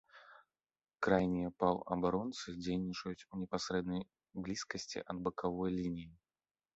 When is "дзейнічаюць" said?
2.63-3.27